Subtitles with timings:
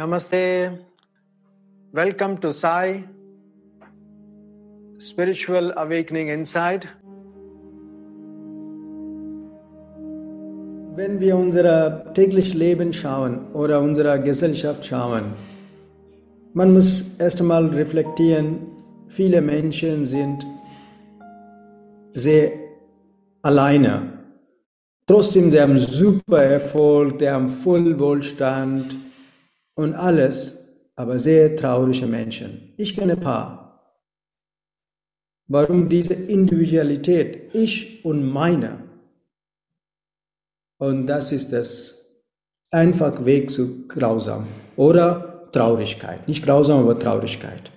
[0.00, 0.78] Namaste.
[1.92, 3.04] Welcome to Sai
[4.98, 6.88] Spiritual Awakening Inside.
[10.96, 15.34] Wenn wir unser tägliches Leben schauen oder unsere Gesellschaft schauen,
[16.54, 18.56] man muss erst einmal reflektieren,
[19.08, 20.46] viele Menschen sind
[22.14, 22.52] sehr
[23.42, 24.14] alleine.
[25.06, 28.96] Trotzdem, die haben super Erfolg, die haben voll Wohlstand
[29.74, 30.58] und alles,
[30.96, 32.74] aber sehr traurige Menschen.
[32.76, 33.60] Ich kenne ein paar.
[35.46, 38.84] Warum diese Individualität, ich und meine?
[40.78, 42.24] Und das ist das
[42.70, 44.46] einfach Weg zu grausam
[44.76, 46.28] oder Traurigkeit.
[46.28, 47.72] Nicht grausam, aber Traurigkeit.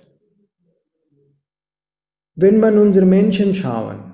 [2.35, 4.13] Wenn man unsere Menschen schauen,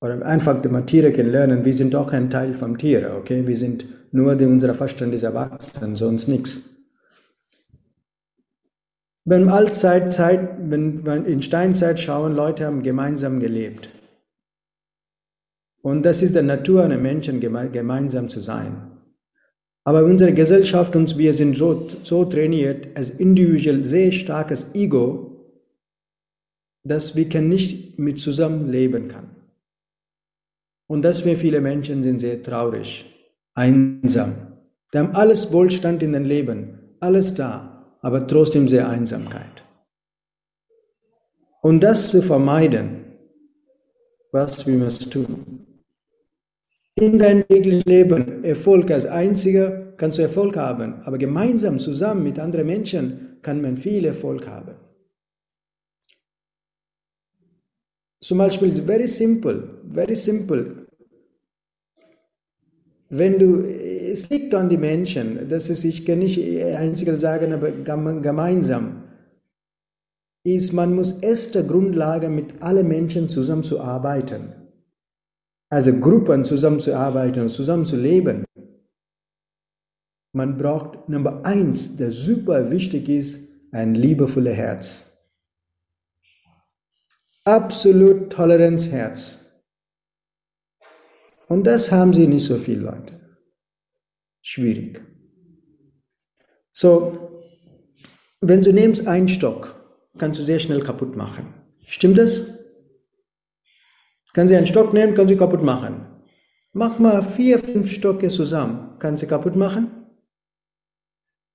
[0.00, 3.46] oder einfach die Tiere kennenlernen, wir sind auch ein Teil vom Tier, okay?
[3.46, 6.60] Wir sind nur die, unser Verstand ist erwachsen, sonst nichts.
[9.24, 13.90] Wenn Allzeit, Zeit, wenn wir in Steinzeit schauen, Leute haben gemeinsam gelebt.
[15.82, 18.90] Und das ist der Natur einer Menschen, gemeinsam zu sein.
[19.84, 25.28] Aber unsere Gesellschaft, uns, wir sind so, so trainiert, als individuell sehr starkes Ego,
[26.84, 29.36] dass wir nicht mit zusammen leben können.
[30.86, 33.06] Und deswegen viele Menschen sind sehr traurig,
[33.58, 34.34] einsam.
[34.92, 39.64] Die haben alles Wohlstand in dem Leben, alles da, aber trotzdem sehr Einsamkeit.
[41.60, 43.04] Und das zu vermeiden,
[44.32, 45.66] was wir müssen tun.
[46.94, 52.38] In deinem täglichen Leben Erfolg als Einziger kannst du Erfolg haben, aber gemeinsam zusammen mit
[52.38, 54.74] anderen Menschen kann man viel Erfolg haben.
[58.20, 60.87] Zum Beispiel, very simple, very simple.
[63.10, 66.38] Wenn du, es liegt an die Menschen, das ist, ich kann nicht
[66.76, 69.04] einzig sagen, aber gemeinsam,
[70.44, 74.52] ist, man muss erste Grundlage mit allen Menschen zusammenzuarbeiten.
[75.70, 78.44] Also Gruppen zusammenzuarbeiten zusammenzuleben.
[80.32, 85.08] Man braucht Nummer eins, der super wichtig ist, ein liebevolles Herz
[87.48, 89.47] absolut Toleranzherz.
[91.48, 93.18] Und das haben sie nicht so viele Leute.
[94.42, 95.02] Schwierig.
[96.72, 97.42] So,
[98.40, 99.74] wenn du nimmst einen Stock,
[100.18, 101.54] kannst du sehr schnell kaputt machen.
[101.86, 102.58] Stimmt das?
[104.34, 106.06] Kannst du einen Stock nehmen, kannst du kaputt machen.
[106.72, 108.98] Mach mal vier, fünf Stocke zusammen.
[108.98, 110.06] Kannst du kaputt machen?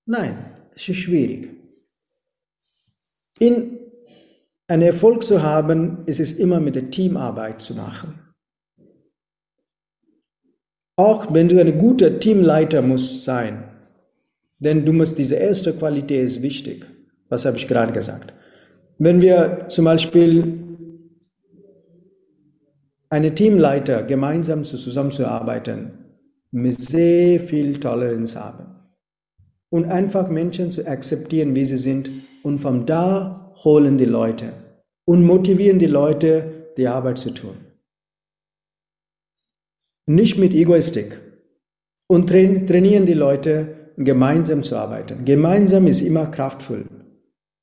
[0.05, 1.49] Nein, es ist schwierig.
[3.39, 3.79] In
[4.67, 8.22] ein Erfolg zu haben, ist es immer mit der Teamarbeit zu machen.
[10.95, 13.63] Auch wenn du ein guter Teamleiter musst sein,
[14.59, 16.85] denn du musst diese erste Qualität ist wichtig.
[17.29, 18.33] Was habe ich gerade gesagt?
[18.99, 20.59] Wenn wir zum Beispiel
[23.09, 25.91] eine Teamleiter gemeinsam zusammenzuarbeiten,
[26.51, 28.65] mit sehr viel Toleranz haben
[29.69, 32.11] und einfach Menschen zu akzeptieren, wie sie sind
[32.43, 34.53] und von da holen die Leute
[35.05, 37.57] und motivieren die Leute, die Arbeit zu tun.
[40.05, 41.19] Nicht mit Egoistik.
[42.07, 45.23] Und trainieren die Leute, gemeinsam zu arbeiten.
[45.25, 46.85] Gemeinsam ist immer kraftvoll.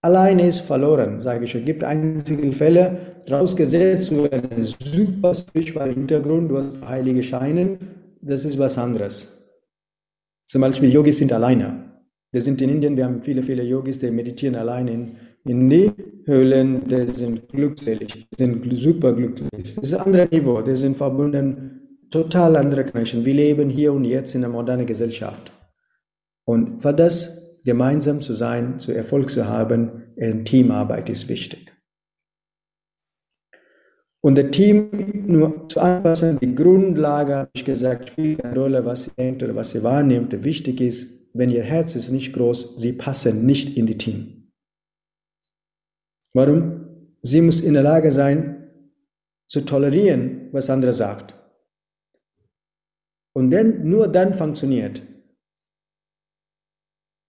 [0.03, 1.55] Alleine ist verloren, sage ich.
[1.55, 7.79] Es gibt einzige Fälle, vorausgesetzt, du hast einen super spirituellen Hintergrund, du hast heilige Scheine,
[8.23, 9.51] das ist was anderes.
[10.47, 11.85] Zum Beispiel Yogis sind alleine.
[12.33, 15.91] Wir sind in Indien, wir haben viele, viele Yogis, die meditieren alleine in, in die
[16.25, 19.75] Höhlen, die sind glückselig, sind super glücklich.
[19.75, 21.80] Das ist ein anderes Niveau, die sind verbunden,
[22.11, 23.25] total andere Connection.
[23.25, 25.53] Wir leben hier und jetzt in einer modernen Gesellschaft.
[26.45, 31.73] Und für das gemeinsam zu sein, zu Erfolg zu haben, Teamarbeit ist wichtig.
[34.23, 34.91] Und das Team
[35.27, 39.55] nur zu anpassen, die Grundlage, habe ich gesagt, spielt eine Rolle, was ihr denkt oder
[39.55, 40.45] was ihr wahrnehmt.
[40.45, 44.53] Wichtig ist, wenn ihr Herz ist nicht groß, sie passen nicht in die Team.
[46.35, 46.87] Warum?
[47.23, 48.69] Sie muss in der Lage sein,
[49.49, 51.35] zu tolerieren, was andere sagt.
[53.41, 55.01] Und dann, nur dann funktioniert.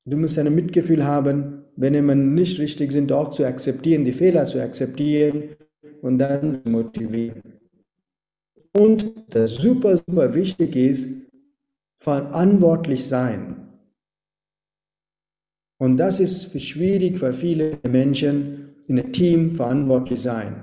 [0.06, 4.46] Du musst ein Mitgefühl haben, wenn jemand nicht richtig sind, auch zu akzeptieren, die Fehler
[4.46, 5.56] zu akzeptieren
[6.02, 7.42] und dann motivieren.
[8.78, 11.08] Und das super, super wichtig ist,
[11.98, 13.70] verantwortlich sein.
[15.78, 20.62] Und das ist schwierig für viele Menschen, in einem Team verantwortlich sein.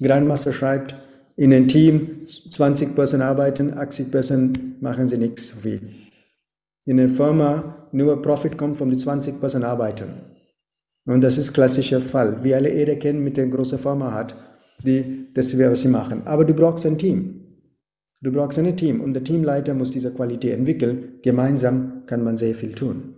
[0.00, 0.94] Grandmaster schreibt,
[1.36, 5.80] in einem Team 20 Personen arbeiten, 80 Personen machen sie nichts so viel.
[6.86, 10.20] in einer Firma nur Profit kommt von den 20% Arbeitern.
[11.06, 14.34] Und das ist klassischer Fall, wie alle jeder kennen, mit der großen Firma hat,
[14.82, 16.22] die das wäre, was sie machen.
[16.24, 17.40] Aber du brauchst ein Team.
[18.20, 21.20] Du brauchst ein Team und der Teamleiter muss diese Qualität entwickeln.
[21.22, 23.14] Gemeinsam kann man sehr viel tun.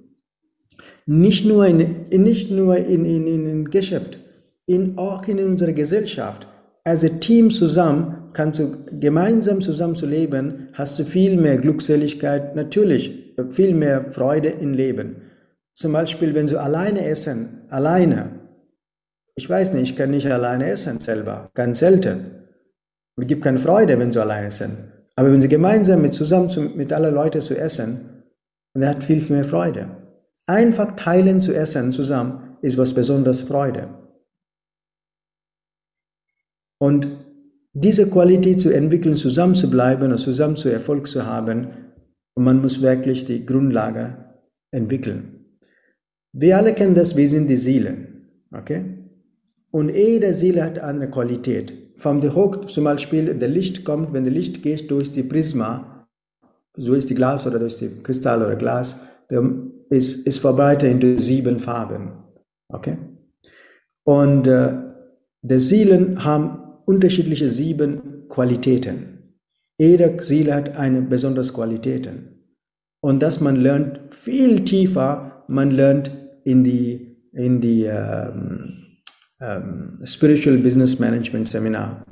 [1.06, 4.18] Nicht nur in, nicht nur in, in, in Geschäft,
[4.66, 6.48] in, auch in unserer Gesellschaft.
[6.86, 12.54] Als ein Team zusammen, kannst du gemeinsam zusammen zu leben, hast du viel mehr Glückseligkeit,
[12.54, 15.16] natürlich viel mehr Freude im Leben.
[15.74, 18.38] Zum Beispiel, wenn du alleine essen, alleine.
[19.34, 22.46] Ich weiß nicht, ich kann nicht alleine essen selber, ganz selten.
[23.16, 24.92] Es gibt keine Freude, wenn du alleine essen.
[25.16, 28.22] Aber wenn sie gemeinsam mit zusammen zu, mit aller Leute zu essen,
[28.74, 29.88] dann hat viel mehr Freude.
[30.46, 33.88] Einfach teilen zu essen zusammen ist was besonders Freude.
[36.78, 37.08] Und
[37.72, 41.68] diese Qualität zu entwickeln, zusammen zu bleiben und zusammen zu Erfolg zu haben,
[42.34, 44.16] man muss wirklich die Grundlage
[44.70, 45.36] entwickeln.
[46.32, 48.28] Wir alle kennen das, wir sind die Seelen.
[48.52, 48.84] Okay?
[49.70, 51.72] Und jede Seele hat eine Qualität.
[51.96, 56.06] Vom der Hoch zum Beispiel, der Licht kommt, wenn der Licht geht durch die Prisma,
[56.76, 59.00] so ist die Glas oder durch die Kristall oder Glas,
[59.88, 62.12] ist, ist verbreitet in sieben Farben.
[62.68, 62.98] Okay?
[64.04, 64.72] Und äh,
[65.42, 69.34] die Seelen haben unterschiedliche sieben Qualitäten.
[69.78, 72.36] Jede Seele hat eine besondere Qualitäten.
[73.02, 76.10] Und das man lernt viel tiefer, man lernt
[76.44, 78.72] in die, in die ähm,
[79.40, 82.04] ähm, Spiritual Business Management Seminar.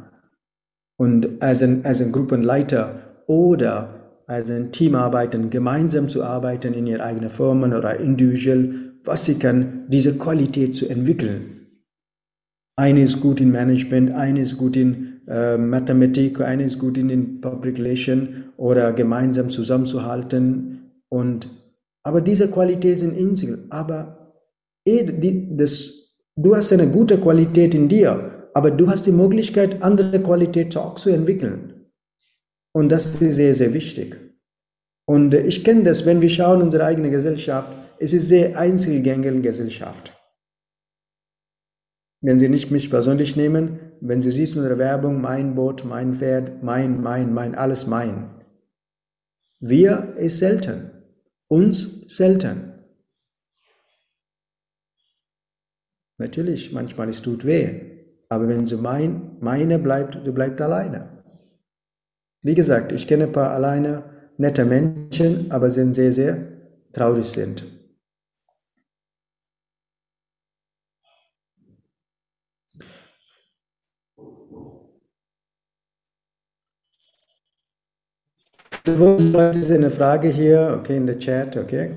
[0.97, 6.87] Und als ein, als ein Gruppenleiter oder als ein Team arbeiten, gemeinsam zu arbeiten in
[6.87, 11.64] ihrer eigenen Firmen oder individuell, was sie kann, diese Qualität zu entwickeln.
[12.77, 17.09] Eine ist gut in Management, eine ist gut in äh, Mathematik, eine ist gut in,
[17.09, 20.91] in Public Relation oder gemeinsam zusammenzuhalten.
[21.09, 21.49] Und,
[22.03, 23.57] aber diese Qualitäten sind einzig.
[23.71, 24.33] Aber
[24.85, 25.05] eh,
[25.57, 26.05] das
[26.37, 30.97] Du hast eine gute Qualität in dir, aber du hast die Möglichkeit, andere Qualitäten auch
[30.97, 31.87] zu entwickeln.
[32.73, 34.19] Und das ist sehr, sehr wichtig.
[35.07, 37.69] Und ich kenne das, wenn wir schauen unsere eigene Gesellschaft,
[38.01, 40.13] es ist sehr einzelgängige Gesellschaft.
[42.25, 46.15] Wenn Sie nicht mich persönlich nehmen, wenn Sie siehst in der Werbung, mein Boot, mein
[46.15, 48.31] Pferd, mein, mein, mein, alles mein.
[49.61, 50.91] Wir ist selten.
[51.49, 52.73] Uns selten.
[56.17, 57.69] Natürlich, manchmal es tut weh,
[58.31, 61.23] aber wenn du mein, meine bleibt, du bleibst alleine.
[62.41, 66.39] Wie gesagt, ich kenne ein paar alleine nette Menschen, aber sind sehr, sehr
[66.95, 67.74] traurig sind.
[78.85, 81.91] Das ist eine Frage hier, okay, in der Chat, okay.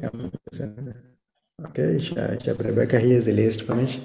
[1.61, 4.01] Okay, ich, äh, ich habe Rebecca hier, sie liest für mich.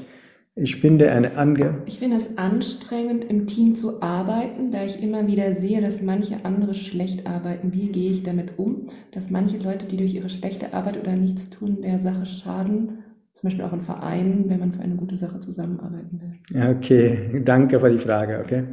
[0.55, 1.77] Ich finde eine Ange.
[1.87, 6.45] Ich finde es anstrengend, im Team zu arbeiten, da ich immer wieder sehe, dass manche
[6.45, 7.73] andere schlecht arbeiten.
[7.73, 8.89] Wie gehe ich damit um?
[9.13, 12.99] Dass manche Leute, die durch ihre schlechte Arbeit oder nichts tun, der Sache schaden,
[13.33, 16.77] zum Beispiel auch in Vereinen, wenn man für eine gute Sache zusammenarbeiten will.
[16.77, 18.41] Okay, danke für die Frage.
[18.45, 18.65] Okay.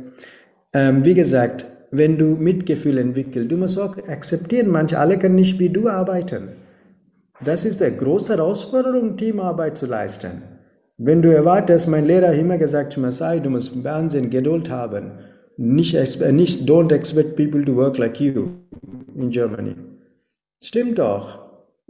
[0.73, 5.60] Ähm, wie gesagt, wenn du Mitgefühl entwickelst, du musst auch akzeptieren, manche alle können nicht
[5.60, 6.50] wie du arbeiten.
[7.43, 10.43] Das ist eine große Herausforderung, Teamarbeit zu leisten.
[10.98, 15.12] Wenn du erwartest, mein Lehrer hat immer gesagt sei, du musst Wahnsinn, Geduld haben.
[15.55, 15.93] Nicht,
[16.31, 18.50] nicht, don't expect people to work like you
[19.15, 19.75] in Germany.
[20.62, 21.39] Stimmt doch.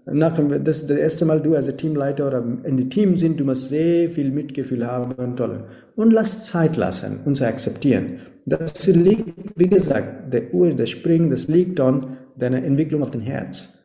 [0.06, 3.70] Nach, das das erste Mal, du als Teamleiter oder in dem Team sind, du musst
[3.70, 5.66] sehr viel Mitgefühl haben und toll.
[5.96, 8.22] Und lass Zeit lassen, uns akzeptieren.
[8.50, 13.22] Das liegt, wie gesagt, der Uhr, der Spring, das liegt an deiner Entwicklung auf dem
[13.22, 13.76] Herz.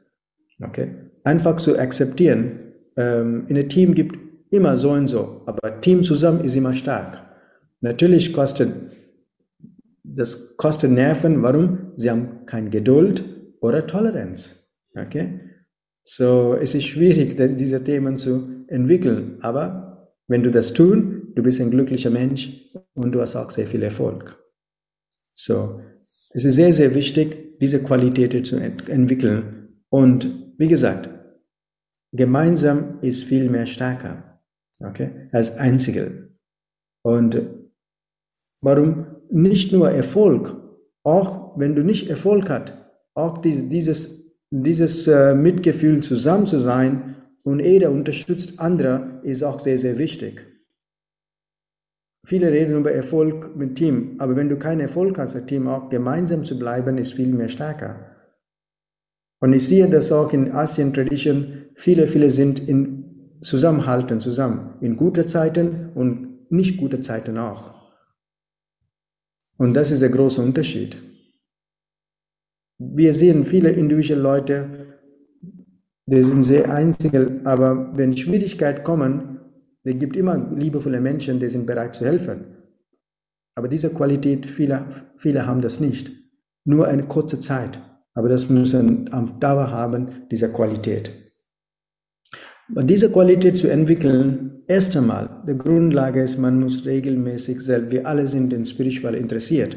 [0.62, 0.90] Okay?
[1.24, 2.60] einfach zu akzeptieren,
[2.96, 4.16] ähm, in einem Team gibt
[4.50, 7.22] immer so und so, aber Team zusammen ist immer stark.
[7.80, 8.72] Natürlich kostet
[10.06, 11.42] das kostet Nerven.
[11.42, 11.92] Warum?
[11.96, 13.24] Sie haben keine Geduld
[13.60, 14.70] oder Toleranz.
[14.94, 15.40] Okay?
[16.04, 19.38] So es ist schwierig, das, diese Themen zu entwickeln.
[19.40, 22.62] Aber wenn du das tun, du bist ein glücklicher Mensch
[22.94, 24.38] und du hast auch sehr viel Erfolg.
[25.34, 25.80] So
[26.34, 29.68] es ist sehr, sehr wichtig, diese Qualitäten zu ent entwickeln.
[29.88, 31.08] Und wie gesagt,
[32.12, 34.40] gemeinsam ist viel mehr stärker,
[34.80, 36.30] okay, als einzige.
[37.02, 37.40] Und
[38.60, 40.56] warum nicht nur Erfolg,
[41.04, 42.74] auch wenn du nicht Erfolg hast,
[43.14, 47.14] auch dieses, dieses äh, Mitgefühl zusammen zu sein
[47.44, 50.44] und jeder unterstützt andere, ist auch sehr, sehr wichtig.
[52.24, 55.90] Viele reden über Erfolg mit Team, aber wenn du keinen Erfolg hast, als Team auch
[55.90, 58.14] gemeinsam zu bleiben, ist viel mehr stärker.
[59.40, 61.66] Und ich sehe das auch in Asien Tradition.
[61.74, 64.74] Viele, viele sind in Zusammenhalten zusammen.
[64.80, 67.74] In guten Zeiten und nicht gute Zeiten auch.
[69.58, 70.96] Und das ist der große Unterschied.
[72.78, 74.98] Wir sehen viele individuelle Leute,
[76.06, 77.12] die sind sehr einzig,
[77.44, 79.33] aber wenn Schwierigkeiten kommen,
[79.84, 82.46] es gibt immer liebevolle Menschen, die sind bereit zu helfen.
[83.54, 84.86] Aber diese Qualität, viele,
[85.16, 86.10] viele haben das nicht.
[86.64, 87.78] Nur eine kurze Zeit.
[88.14, 91.12] Aber das müssen am Dauer haben, diese Qualität.
[92.74, 98.06] Und diese Qualität zu entwickeln, erst einmal, die Grundlage ist, man muss regelmäßig selbst, wir
[98.06, 99.76] alle sind in Spiritual interessiert,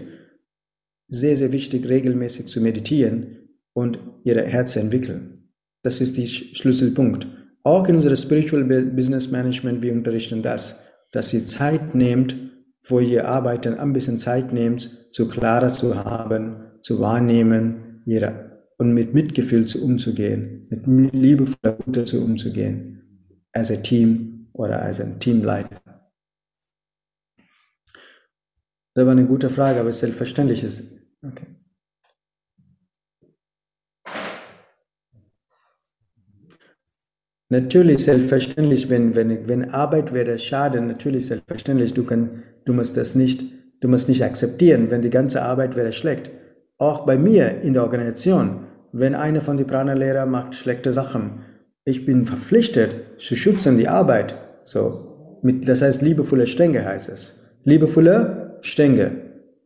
[1.10, 5.52] sehr, sehr wichtig, regelmäßig zu meditieren und ihr Herz entwickeln.
[5.84, 7.28] Das ist der Schlüsselpunkt.
[7.68, 12.34] Auch in unserem Spiritual Business Management, wir unterrichten das, dass ihr Zeit nehmt,
[12.82, 18.94] wo ihr arbeiten, ein bisschen Zeit nehmt, zu klarer zu haben, zu wahrnehmen, ihre, und
[18.94, 23.02] mit Mitgefühl zu umzugehen, mit liebevoller Gute zu umzugehen,
[23.52, 25.82] als ein Team oder als ein Teamleiter.
[28.94, 30.86] Das war eine gute Frage, aber selbstverständlich ist.
[31.22, 31.57] Okay.
[37.50, 43.16] Natürlich, selbstverständlich, wenn, wenn, wenn Arbeit wäre Schaden, natürlich, selbstverständlich, du, kann, du musst das
[43.16, 43.44] nicht,
[43.80, 46.30] du musst nicht akzeptieren, wenn die ganze Arbeit wäre schlecht.
[46.78, 51.46] Auch bei mir in der Organisation, wenn einer von den Prana-Lehrer macht schlechte Sachen,
[51.86, 54.36] ich bin verpflichtet zu schützen die Arbeit.
[54.66, 57.46] So, mit, das heißt liebevolle Strenge heißt es.
[57.64, 59.12] Liebevolle Strenge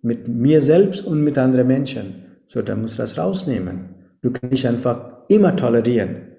[0.04, 2.26] mit mir selbst und mit anderen Menschen.
[2.46, 3.96] So, da muss das rausnehmen.
[4.22, 6.31] Du kannst nicht einfach immer tolerieren.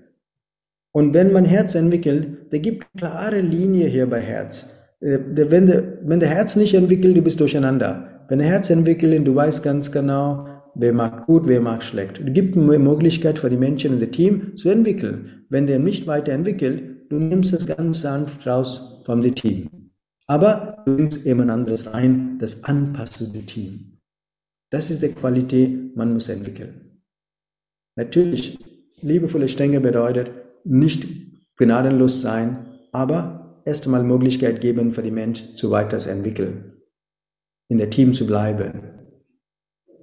[0.93, 4.69] Und wenn man Herz entwickelt, da gibt klare Linie hier bei Herz.
[5.01, 8.25] Äh, wenn der, wenn der Herz nicht entwickelt, du bist durcheinander.
[8.29, 12.21] Wenn der Herz entwickelt, du weißt ganz genau, wer macht gut, wer macht schlecht.
[12.21, 15.47] Es gibt eine Möglichkeit für die Menschen in dem Team zu entwickeln.
[15.49, 19.69] Wenn der nicht weiterentwickelt, du nimmst es ganz sanft raus vom Team.
[20.27, 23.99] Aber du nimmst jemand anderes rein, das anpasst dem Team.
[24.71, 27.03] Das ist die Qualität, man muss entwickeln.
[27.97, 28.59] Natürlich,
[29.03, 30.31] liebevolle Strenge bedeutet,
[30.65, 31.07] nicht
[31.57, 36.73] gnadenlos sein, aber erst einmal Möglichkeit geben für die Menschen zu weiterentwickeln,
[37.69, 38.83] in der Team zu bleiben.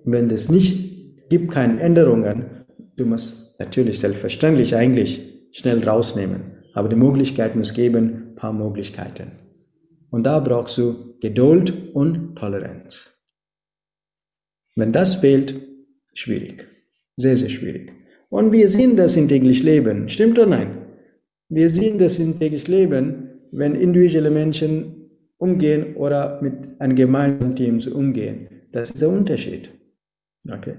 [0.06, 6.96] Wenn es nicht gibt, keine Änderungen, du musst natürlich selbstverständlich eigentlich schnell rausnehmen, aber die
[6.96, 9.32] Möglichkeit muss geben, paar Möglichkeiten.
[10.12, 13.16] Und da brauchst du Geduld und Toleranz.
[14.76, 15.56] Wenn das fehlt,
[16.14, 16.68] schwierig.
[17.18, 17.99] Sehr, sehr schwierig.
[18.30, 20.10] Und wir sehen das im täglichen Leben.
[20.10, 20.86] Stimmt oder nein?
[21.50, 27.80] Wir sehen das im täglichen Leben, wenn individuelle Menschen umgehen oder mit einem gemeinsamen Team
[27.94, 28.48] umgehen.
[28.72, 29.72] Das ist der Unterschied.
[30.50, 30.76] Okay.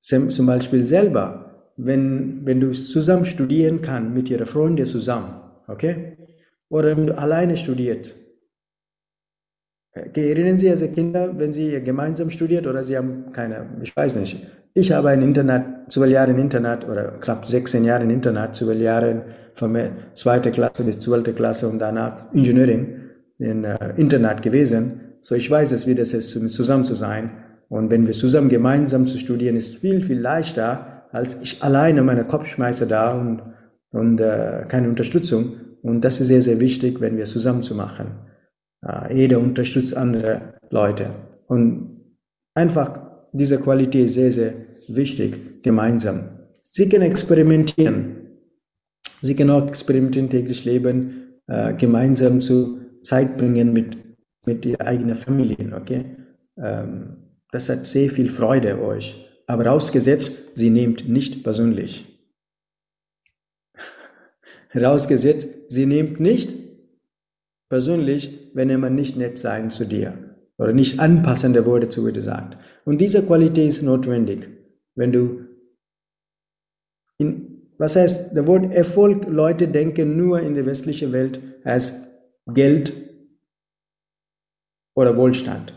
[0.00, 5.34] Zum Beispiel selber, wenn, wenn du zusammen studieren kannst, mit ihrer Freundin zusammen,
[5.66, 6.16] okay?
[6.70, 8.16] Oder wenn du alleine studierst.
[9.94, 14.16] Okay, erinnern Sie als Kinder, wenn Sie gemeinsam studiert oder Sie haben keine, ich weiß
[14.16, 14.46] nicht,
[14.78, 18.78] ich habe ein Internat, zwölf Jahre im Internat oder knapp 16 Jahre im Internat, zwölf
[18.78, 19.22] Jahre
[19.54, 19.76] von
[20.14, 22.86] zweiter Klasse bis zwölfte Klasse und danach Engineering
[23.38, 25.16] in äh, Internat gewesen.
[25.20, 27.30] So ich weiß es, wie das ist, zusammen zu sein.
[27.68, 32.24] Und wenn wir zusammen gemeinsam zu studieren, ist viel, viel leichter, als ich alleine meine
[32.24, 33.42] Kopf schmeiße da und,
[33.90, 35.54] und äh, keine Unterstützung.
[35.82, 38.06] Und das ist sehr, sehr wichtig, wenn wir zusammen zu machen.
[38.86, 41.06] Äh, jeder unterstützt andere Leute.
[41.48, 42.00] Und
[42.54, 43.00] einfach
[43.32, 44.52] diese Qualität ist sehr, sehr
[44.94, 46.30] wichtig, gemeinsam.
[46.70, 48.16] Sie können experimentieren.
[49.20, 53.96] Sie können auch experimentieren, täglich leben, äh, gemeinsam zu Zeit bringen mit,
[54.46, 55.74] mit ihrer eigenen Familie.
[55.74, 56.04] Okay?
[56.56, 57.16] Ähm,
[57.50, 59.26] das hat sehr viel Freude euch.
[59.46, 62.06] Aber rausgesetzt, sie nehmt nicht persönlich.
[64.74, 66.52] rausgesetzt, sie nehmt nicht
[67.68, 72.58] persönlich, wenn jemand nicht nett sein zu dir oder nicht anpassende Worte zu dir sagt.
[72.84, 74.48] Und diese Qualität ist notwendig,
[74.98, 75.46] wenn du
[77.18, 82.06] in, was heißt, das Wort Erfolg, Leute denken nur in der westlichen Welt als
[82.46, 82.92] Geld
[84.94, 85.74] oder Wohlstand.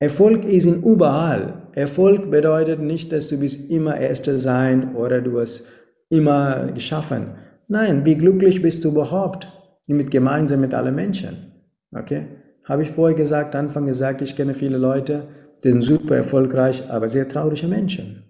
[0.00, 1.68] Erfolg ist in überall.
[1.72, 5.64] Erfolg bedeutet nicht, dass du bist immer Erster sein oder du hast
[6.08, 7.34] immer geschaffen.
[7.68, 9.48] Nein, wie glücklich bist du überhaupt
[9.86, 11.52] mit gemeinsam mit allen Menschen.
[11.92, 12.26] Okay?
[12.64, 15.28] Habe ich vorher gesagt, Anfang gesagt, ich kenne viele Leute,
[15.64, 18.22] die sind super erfolgreich, aber sehr traurige Menschen.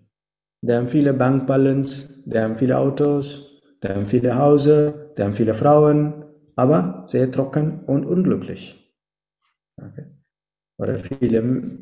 [0.62, 5.52] Die haben viele Bankbalance, die haben viele Autos, die haben viele Häuser, die haben viele
[5.52, 6.24] Frauen,
[6.56, 8.80] aber sehr trocken und unglücklich.
[9.76, 10.06] Okay.
[10.78, 11.78] Oder viele,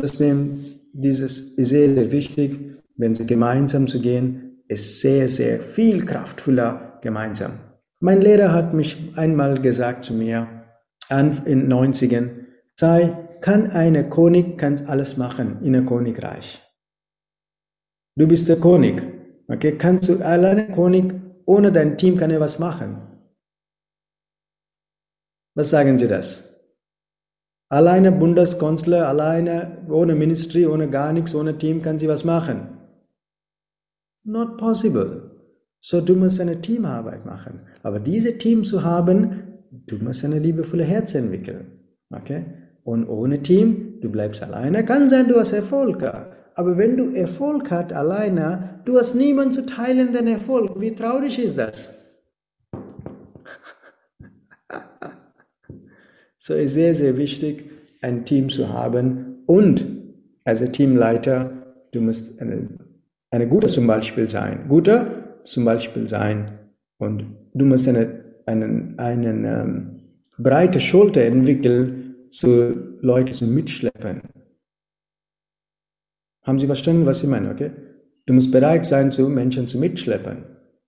[0.00, 2.58] deswegen, dieses ist sehr, sehr wichtig,
[2.96, 7.52] wenn Sie gemeinsam zu gehen, ist sehr, sehr viel kraftvoller gemeinsam.
[8.00, 10.48] Mein Lehrer hat mich einmal gesagt zu mir,
[11.10, 12.43] in den 90ern,
[12.78, 16.62] sei, kann eine König, kann alles machen in einem Königreich.
[18.16, 19.02] Du bist der König.
[19.48, 21.12] Okay, kannst du alleine König,
[21.46, 22.96] ohne dein Team kann er was machen.
[25.56, 26.54] Was sagen Sie das?
[27.70, 32.78] Alleine Bundeskanzler, alleine, ohne Ministry, ohne gar nichts, ohne Team kann sie was machen.
[34.24, 35.30] Not possible.
[35.80, 37.60] So, du musst eine Teamarbeit machen.
[37.82, 41.80] Aber diese Team zu haben, du musst eine liebevolle Herz entwickeln.
[42.10, 42.44] Okay?
[42.84, 46.02] Und ohne Team, du bleibst alleine, kann sein, du hast Erfolg.
[46.54, 50.80] Aber wenn du Erfolg hast alleine, du hast niemanden zu teilen den Erfolg.
[50.80, 51.98] Wie traurig ist das?
[56.36, 57.70] So ist sehr, sehr wichtig,
[58.02, 59.86] ein Team zu haben und
[60.44, 61.50] als Teamleiter,
[61.92, 62.68] du musst eine,
[63.30, 64.66] eine gute zum Beispiel sein.
[64.68, 66.58] Guter zum Beispiel sein
[66.98, 67.24] und
[67.54, 70.00] du musst eine, einen, einen ähm,
[70.36, 72.03] breite Schulter entwickeln,
[72.34, 74.22] zu Leuten zu mitschleppen.
[76.42, 77.50] Haben Sie verstanden, was ich meine?
[77.50, 77.70] Okay?
[78.26, 80.44] Du musst bereit sein, zu Menschen zu mitschleppen.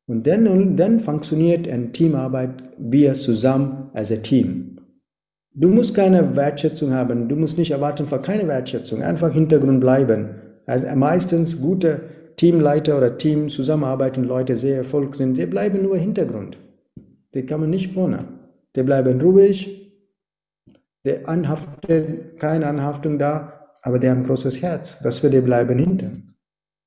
[0.07, 4.79] Und dann, dann funktioniert eine Teamarbeit wir zusammen als ein Team.
[5.55, 10.29] Du musst keine Wertschätzung haben, du musst nicht erwarten für keine Wertschätzung, einfach Hintergrund bleiben.
[10.67, 12.01] Also meistens gute
[12.37, 16.59] Teamleiter oder Team zusammenarbeiten Leute sehr erfolgreich sind, die bleiben nur Hintergrund.
[17.35, 18.29] Die man nicht vorne.
[18.77, 19.86] Die bleiben ruhig,
[21.07, 25.79] die anhaften, keine Anhaftung da, aber die haben ein großes Herz, dass wir die bleiben
[25.79, 26.35] hinten.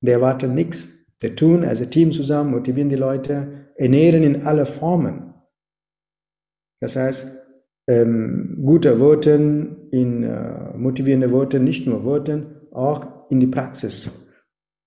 [0.02, 0.88] Die erwarten nichts.
[1.22, 5.34] Die tun als Team zusammen, motivieren die Leute, ernähren in alle Formen.
[6.80, 7.40] Das heißt,
[7.88, 9.32] ähm, gute Worte,
[9.90, 14.30] in äh, motivierende Worte, nicht nur Worte, auch in die Praxis.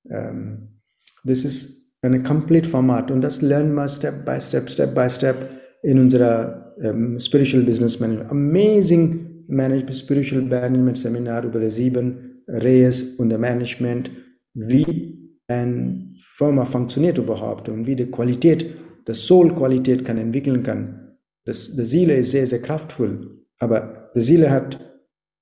[0.10, 0.80] Ähm,
[1.24, 5.36] das ist ein Complete Format und das lernen wir Step by Step, Step by Step
[5.84, 8.31] in unserer ähm, Spiritual Business Management.
[8.31, 14.12] Amazing Management, Spiritual Management Seminar über die sieben Reyes und der Management,
[14.53, 18.65] wie eine Firma funktioniert überhaupt und wie die Qualität,
[19.07, 21.03] die Soul-Qualität kann entwickeln kann
[21.45, 24.79] das, die Seele ist sehr, sehr kraftvoll, aber die Seele hat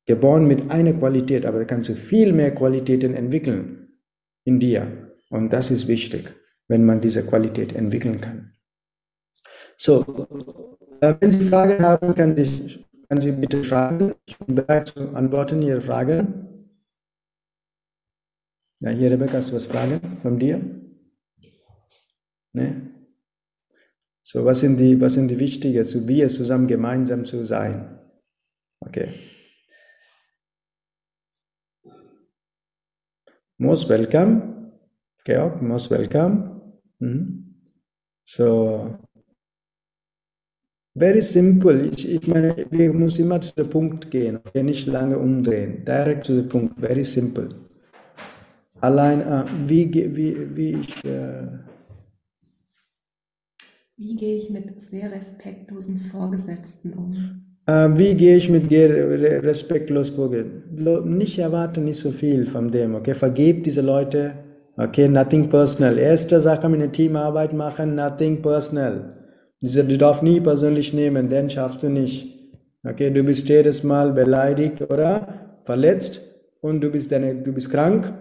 [0.05, 3.99] geboren mit einer Qualität, aber da kannst du viel mehr Qualitäten entwickeln
[4.43, 5.13] in dir.
[5.29, 6.33] Und das ist wichtig,
[6.67, 8.53] wenn man diese Qualität entwickeln kann.
[9.77, 10.70] So,
[11.01, 14.13] wenn Sie Fragen haben, können Sie, können Sie bitte schreiben.
[14.25, 16.27] Ich bin bereit zu antworten, Ihre Frage.
[18.79, 20.59] Ja, hier, Rebecca, hast du was Fragen von dir?
[22.53, 22.91] Ne?
[24.23, 27.99] So, was sind die, was sind die wichtigen, so wir zusammen gemeinsam zu sein?
[28.79, 29.13] Okay.
[33.57, 34.73] Most welcome.
[35.23, 36.61] Georg, most welcome.
[36.99, 37.55] Mhm.
[38.25, 38.97] So,
[40.95, 41.89] very simple.
[41.93, 44.63] Ich, ich meine, wir müssen immer zu dem Punkt gehen, okay?
[44.63, 45.85] nicht lange umdrehen.
[45.85, 47.49] Direkt zu dem Punkt, very simple.
[48.81, 51.05] Allein, uh, wie, wie, wie ich.
[51.05, 51.47] Uh,
[53.97, 57.11] wie gehe ich mit sehr respektlosen Vorgesetzten um?
[57.67, 61.17] Äh, wie gehe ich mit respektlos Vorgesetzten?
[61.17, 63.13] Nicht erwarten nicht so viel von dem, okay?
[63.13, 64.33] Vergebt diese Leute,
[64.77, 65.07] okay?
[65.07, 65.99] Nothing personal.
[65.99, 69.20] Erste Sache mit einer Teamarbeit machen, nothing personal.
[69.61, 72.39] Du darfst nie persönlich nehmen, den schaffst du nicht.
[72.83, 76.21] Okay, du bist jedes Mal beleidigt oder verletzt
[76.61, 78.11] und du bist, deine, du bist krank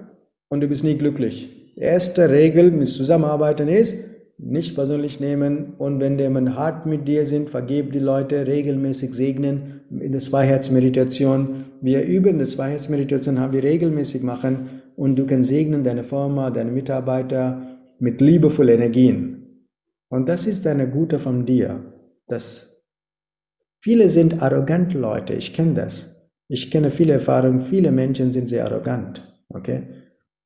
[0.51, 1.49] und du bist nie glücklich.
[1.77, 4.05] Erste Regel mit Zusammenarbeiten ist,
[4.37, 9.81] nicht persönlich nehmen und wenn jemand hart mit dir sind, vergib die Leute, regelmäßig segnen
[9.99, 11.65] in der Zweiheitsmeditation.
[11.81, 16.71] Wir üben die Zweiheitsmeditation, haben wir regelmäßig machen und du kannst segnen deine Firma, deine
[16.71, 17.63] Mitarbeiter
[17.99, 19.40] mit liebevollen Energien.
[20.11, 21.95] Und das ist eine gute von dir.
[22.29, 22.85] dass
[23.81, 26.31] viele sind arrogante Leute, ich kenne das.
[26.49, 29.21] Ich kenne viele Erfahrungen, viele Menschen sind sehr arrogant.
[29.49, 29.83] Okay?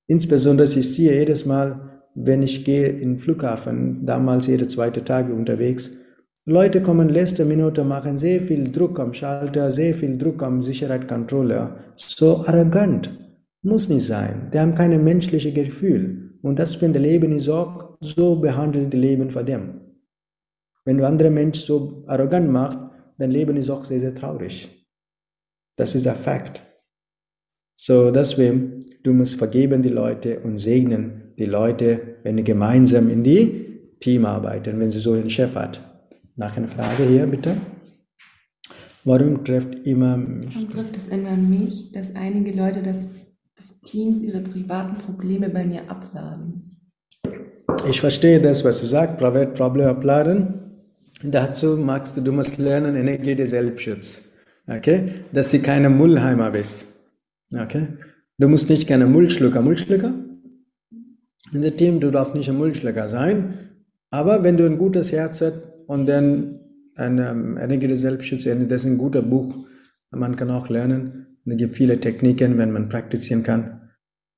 [0.07, 5.91] Insbesondere ich sehe jedes Mal, wenn ich gehe in Flughafen, damals jede zweite Tage unterwegs,
[6.47, 11.77] Leute kommen letzte Minute, machen sehr viel Druck am Schalter, sehr viel Druck am Sicherheitscontroller.
[11.97, 13.19] So arrogant.
[13.63, 14.51] Muss nicht sein.
[14.53, 16.24] Die haben keine menschliche Gefühl.
[16.45, 19.81] Und das, wenn der Leben ist auch, so behandelt das Leben von dem.
[20.85, 22.79] Wenn du andere Menschen so arrogant machst,
[23.17, 24.69] dein Leben ist auch sehr, sehr traurig.
[25.77, 26.63] Das ist der Fakt.
[27.75, 33.25] So, deswegen, du musst vergeben die Leute und segnen die Leute, wenn sie gemeinsam in
[33.25, 35.81] die Team arbeiten, wenn sie so einen Chef hat.
[36.37, 37.57] Nach einer Frage hier, bitte.
[39.05, 40.55] Warum trifft immer mich?
[40.55, 43.09] Warum trifft es immer mich, dass einige Leute das,
[43.57, 46.79] das Teams ihre privaten Probleme bei mir abladen?
[47.89, 50.61] Ich verstehe das, was du sagst, Problem abladen.
[51.23, 54.23] Dazu magst du, du musst lernen, Energie des Selbstschutz.
[54.67, 55.25] Okay?
[55.33, 56.87] Dass du keine Mullheimer bist.
[57.55, 57.89] Okay?
[58.39, 59.63] Du musst nicht gerne Mullschlucker.
[59.63, 60.13] Mullschlucker?
[61.53, 63.55] In dem Team, du darfst nicht ein Mullschlucker sein.
[64.11, 66.61] Aber wenn du ein gutes Herz hast und dann
[66.97, 69.67] eine um, Energie des Selbstschutz, das ist ein guter Buch.
[70.11, 71.34] Man kann auch lernen.
[71.45, 73.81] Und es gibt viele Techniken, wenn man praktizieren kann.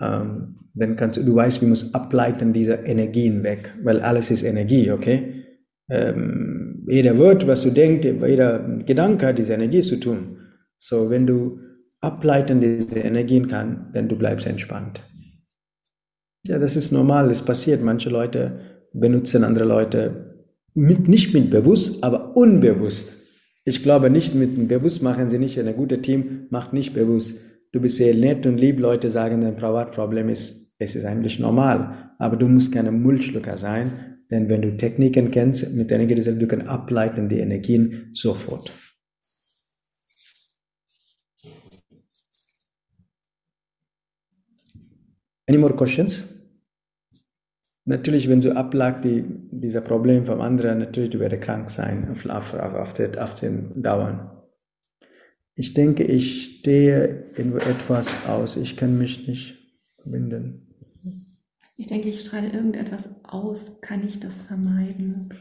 [0.00, 4.42] Ähm, dann kannst du, du weißt, wie muss ableiten diese Energien weg, weil alles ist
[4.42, 5.44] Energie, okay?
[5.88, 10.38] Ähm, jeder Wort, was du denkst, jeder Gedanke hat diese Energie zu tun.
[10.76, 11.60] So, wenn du
[12.00, 15.02] ableiten diese Energien kann, dann du bleibst entspannt.
[16.46, 17.82] Ja, das ist normal, das passiert.
[17.82, 18.60] Manche Leute
[18.92, 23.25] benutzen andere Leute mit, nicht mit bewusst, aber unbewusst.
[23.68, 25.58] Ich glaube nicht mit bewusst machen sie nicht.
[25.58, 27.40] Ein gutes Team macht nicht bewusst.
[27.72, 28.78] Du bist sehr nett und lieb.
[28.78, 32.12] Leute sagen, dein Privatproblem ist, es ist eigentlich normal.
[32.20, 36.46] Aber du musst keine Mullschlucker sein, denn wenn du Techniken kennst, mit der Energie, du
[36.46, 38.70] kannst ableiten die Energien sofort.
[45.48, 46.35] Any more questions?
[47.88, 52.26] Natürlich, wenn du ablagst, die, dieser Problem vom anderen, natürlich, du wirst krank sein auf,
[52.26, 54.28] auf, auf, den, auf den Dauern.
[55.54, 58.56] Ich denke, ich stehe in etwas aus.
[58.56, 59.56] Ich kann mich nicht
[60.02, 60.66] verbinden.
[61.76, 63.80] Ich denke, ich strahle irgendetwas aus.
[63.80, 65.32] Kann ich das vermeiden?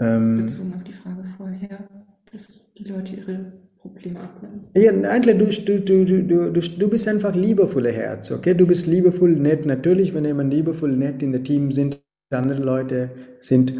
[0.00, 1.88] Ähm, Bezogen auf die Frage vorher,
[2.32, 4.64] dass die Leute ihre Probleme abnehmen.
[4.76, 8.54] Ja, eigentlich, du, du, du, du, du, du bist einfach liebevoller Herz, okay?
[8.54, 9.66] Du bist liebevoll, nett.
[9.66, 13.10] Natürlich, wenn jemand liebevoll, nett in der Team sind, andere Leute
[13.40, 13.72] sind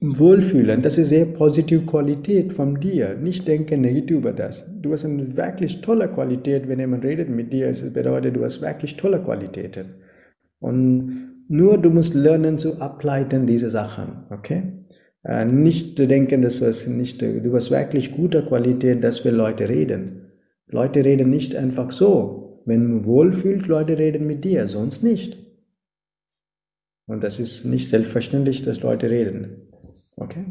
[0.00, 0.84] wohlfühlend.
[0.84, 3.16] Das ist sehr positive Qualität von dir.
[3.16, 4.80] Nicht denken negativ über das.
[4.80, 7.66] Du hast eine wirklich tolle Qualität, wenn jemand redet mit dir.
[7.66, 9.96] Es bedeutet, du hast wirklich tolle Qualitäten.
[10.60, 14.77] Und nur du musst lernen zu ableiten diese Sachen, okay?
[15.24, 20.32] Äh, nicht denken, dass du nicht, du hast wirklich gute Qualität, dass wir Leute reden.
[20.66, 22.62] Leute reden nicht einfach so.
[22.64, 25.38] Wenn du wohlfühlt, Leute reden mit dir, sonst nicht.
[27.06, 29.68] Und das ist nicht selbstverständlich, dass Leute reden.
[30.16, 30.44] Okay?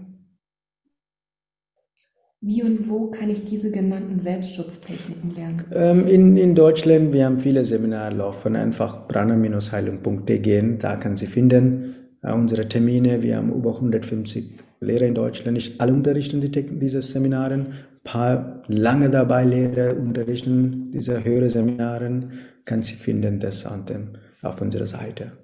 [2.41, 5.65] Wie und wo kann ich diese genannten Selbstschutztechniken lernen?
[5.71, 11.27] Ähm, in, in Deutschland, wir haben viele Seminare laufen, einfach prana-heilung.de gehen, da kann Sie
[11.27, 11.95] finden
[12.33, 13.21] unsere Termine.
[13.23, 18.63] Wir haben über 150 Lehrer in Deutschland, nicht alle unterrichten die, diese Seminare, ein paar
[18.67, 22.29] lange dabei Lehrer unterrichten diese höheren Seminare,
[22.65, 25.37] kann Sie finden das auf unserer Seite.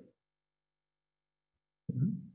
[1.91, 2.33] Mhm.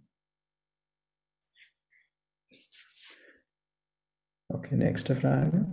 [4.50, 5.66] Okay, nächste Frage.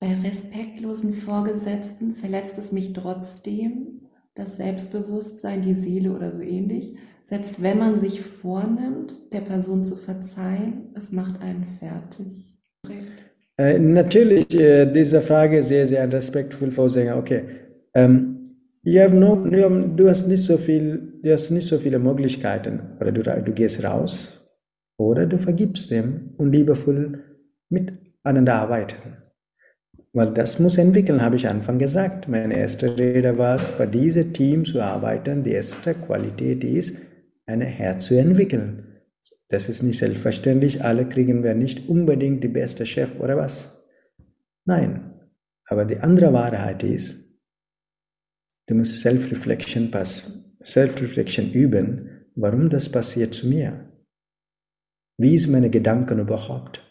[0.00, 4.02] Bei respektlosen Vorgesetzten verletzt es mich trotzdem,
[4.34, 6.96] das Selbstbewusstsein, die Seele oder so ähnlich.
[7.28, 12.56] Selbst wenn man sich vornimmt, der Person zu verzeihen, es macht einen fertig.
[13.58, 17.16] Äh, natürlich, äh, diese Frage sehr, sehr respektvoll Vorsänger.
[17.16, 17.42] Okay.
[17.94, 22.78] Ähm, no, du, hast nicht so viel, du hast nicht so viele Möglichkeiten.
[23.00, 24.56] Oder du, du gehst raus
[24.96, 27.24] oder du vergibst dem und liebevoll
[27.68, 29.16] mit aneinander arbeiten.
[30.12, 32.28] Weil das muss entwickeln, habe ich Anfang gesagt.
[32.28, 35.42] Meine erste Rede war es, bei diesem Team zu arbeiten.
[35.42, 37.05] Die erste Qualität ist,
[37.46, 39.00] ein Herz zu entwickeln.
[39.48, 40.82] Das ist nicht selbstverständlich.
[40.82, 43.86] Alle kriegen wir nicht unbedingt die beste Chef oder was.
[44.64, 45.12] Nein.
[45.68, 47.40] Aber die andere Wahrheit ist,
[48.66, 49.90] du musst Self-Reflection
[50.64, 53.92] Self-Reflection üben, warum das passiert zu mir.
[55.18, 56.86] Wie ist meine Gedanken überhaupt?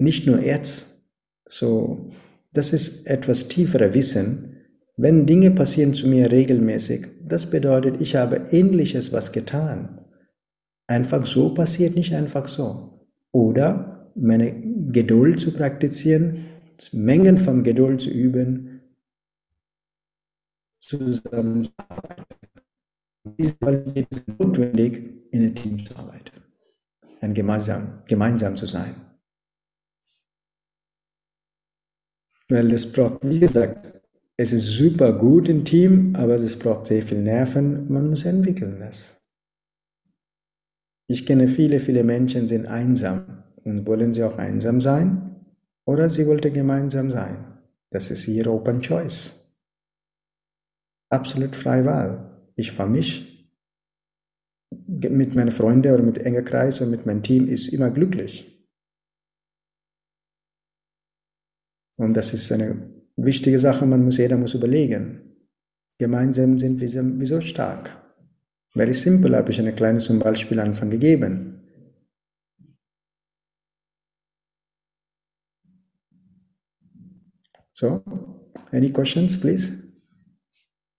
[0.00, 0.88] nicht nur jetzt,
[1.46, 2.10] so,
[2.52, 4.59] das ist etwas tieferer Wissen.
[4.96, 10.04] Wenn Dinge passieren zu mir regelmäßig, das bedeutet, ich habe ähnliches was getan.
[10.86, 13.08] Einfach so passiert nicht einfach so.
[13.32, 14.52] Oder meine
[14.90, 16.46] Geduld zu praktizieren,
[16.92, 18.80] Mengen von Geduld zu üben,
[20.78, 22.24] zusammenzuarbeiten.
[23.38, 26.42] Diese Qualität ist notwendig, in einem Team zu arbeiten,
[27.20, 28.94] ein gemeinsam, gemeinsam zu sein.
[32.48, 33.99] Weil das braucht, wie gesagt,
[34.40, 37.92] es ist super gut im Team, aber das braucht sehr viel Nerven.
[37.92, 39.20] Man muss entwickeln das.
[41.10, 43.44] Ich kenne viele, viele Menschen, sind einsam.
[43.64, 45.44] Und wollen sie auch einsam sein?
[45.86, 47.58] Oder sie wollten gemeinsam sein?
[47.90, 49.54] Das ist ihre Open Choice.
[51.10, 52.50] Absolut freie Wahl.
[52.56, 53.52] Ich für mich
[54.86, 58.66] mit meinen Freunden oder mit enger Kreis und mit meinem Team ist immer glücklich.
[61.98, 65.36] Und das ist eine wichtige Sache, man muss, jeder muss überlegen.
[65.98, 67.96] Gemeinsam sind wir wieso stark.
[68.72, 71.60] Very simple, habe ich ein kleines zum Beispiel Anfang gegeben.
[77.72, 78.02] So,
[78.72, 79.72] any questions, please?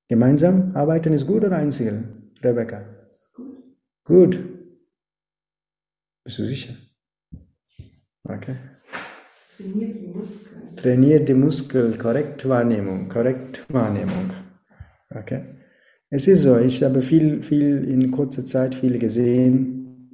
[0.10, 2.84] Gemeinsam arbeiten ist gut oder einzeln, Rebecca?
[4.04, 4.40] Gut.
[6.24, 6.74] Bist du sicher?
[8.24, 8.58] Okay.
[9.62, 10.76] Trainiert die Muskeln.
[10.76, 14.32] Trainiert die Muskeln, korrekt Wahrnehmung, korrekt Wahrnehmung.
[15.10, 15.44] Okay.
[16.10, 20.10] Es ist so, ich habe viel, viel in kurzer Zeit viel gesehen,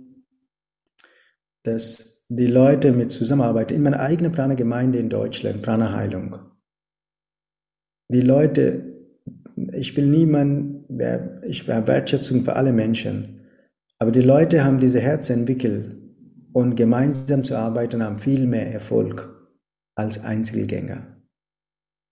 [1.64, 3.74] dass die Leute mit zusammenarbeiten.
[3.74, 6.38] In meiner eigenen Prana-Gemeinde in Deutschland, Prana-Heilung.
[8.10, 8.94] Die Leute,
[9.74, 10.86] ich will niemand,
[11.44, 13.42] ich habe Wertschätzung für alle Menschen,
[13.98, 15.96] aber die Leute haben diese Herz entwickelt
[16.54, 19.37] und gemeinsam zu arbeiten haben viel mehr Erfolg
[19.98, 21.18] als Einzelgänger.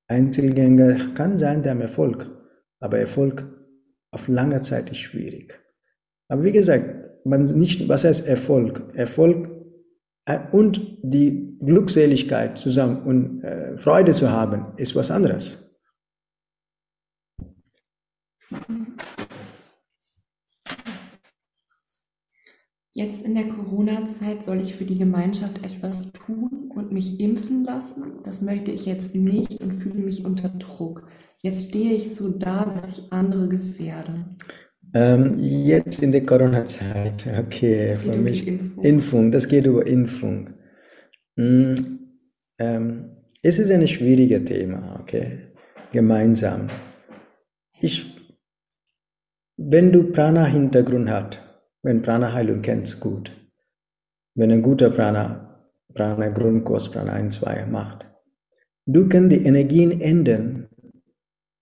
[0.07, 2.29] Einzelgänger kann sein, der Erfolg,
[2.79, 3.47] aber Erfolg
[4.11, 5.59] auf lange Zeit ist schwierig.
[6.27, 8.83] Aber wie gesagt, man nicht, was heißt Erfolg?
[8.93, 9.49] Erfolg
[10.25, 15.79] äh, und die Glückseligkeit zusammen und äh, Freude zu haben, ist was anderes.
[22.97, 28.21] Jetzt in der Corona-Zeit soll ich für die Gemeinschaft etwas tun und mich impfen lassen.
[28.23, 31.05] Das möchte ich jetzt nicht und fühle mich unter Druck.
[31.43, 34.37] Jetzt stehe ich so da, dass ich andere gefährde.
[34.93, 38.83] Ähm, jetzt in der Corona-Zeit, okay, für um mich Impfung.
[38.85, 39.31] Impfung.
[39.31, 40.51] das geht über Impfung.
[41.35, 41.75] Hm,
[42.59, 43.09] ähm,
[43.41, 45.39] es ist ein schwieriges Thema, okay,
[45.91, 46.67] gemeinsam.
[47.81, 48.05] Ich,
[49.57, 51.44] wenn du Prana-Hintergrund hast,
[51.85, 53.31] wenn Prana-Heilung kennst, gut.
[54.33, 58.07] Wenn ein guter Prana, Prana-Grundkurs, Prana 1, 2 macht.
[58.87, 60.67] Du kannst die Energien ändern,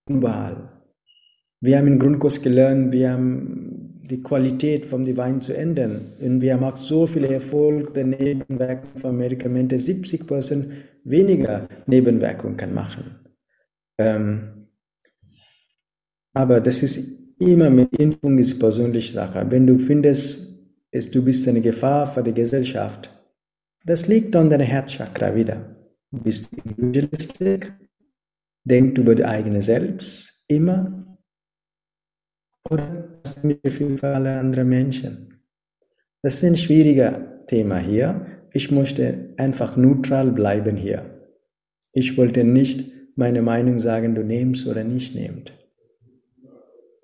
[0.08, 0.70] überall.
[1.60, 6.12] Wir haben im Grundkurs gelernt, wir haben die Qualität vom Divine zu ändern.
[6.20, 10.70] Und wir haben auch so viel Erfolg der Nebenwirkungen von Medikamenten, 70%
[11.04, 13.20] weniger Nebenwirkungen kann machen.
[13.98, 14.68] Ähm,
[16.32, 19.46] aber das ist immer mit Impfung ist persönliche Sache.
[19.48, 20.54] Wenn du findest,
[20.90, 23.10] es, du bist eine Gefahr für die Gesellschaft,
[23.84, 25.76] das liegt an deinem Herzchakra wieder.
[26.10, 27.72] Bist du individualistisch?
[28.64, 31.18] Denk über die eigene Selbst immer?
[32.70, 35.42] Oder hast du Mitgefühl für alle anderen Menschen?
[36.22, 38.26] Das ist ein schwieriger Thema hier.
[38.52, 41.30] Ich möchte einfach neutral bleiben hier.
[41.92, 45.52] Ich wollte nicht meine Meinung sagen, du nimmst oder nicht nimmst.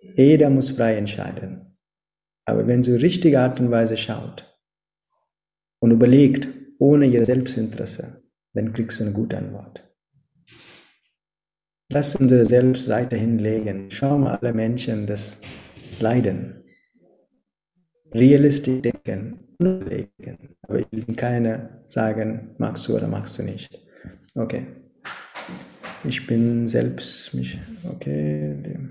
[0.01, 1.77] Jeder muss frei entscheiden.
[2.45, 4.47] Aber wenn sie richtige Art und Weise schaut
[5.81, 8.23] und überlegt, ohne ihr Selbstinteresse,
[8.55, 9.87] dann kriegst du eine gute Antwort.
[11.93, 13.91] Lass unsere Selbst weiterhin legen.
[13.91, 15.41] Schau mal alle Menschen das
[16.01, 16.65] Leiden.
[18.13, 20.57] Realistisch denken, überlegen.
[20.63, 23.77] Aber ich will keiner sagen, magst du oder magst du nicht.
[24.35, 24.67] Okay.
[26.05, 28.89] Ich bin selbst mich, okay.